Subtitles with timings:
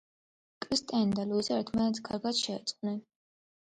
[0.65, 3.03] კრისტიანი და ლუიზა ერთმანეთს კარგად შეეწყვნენ.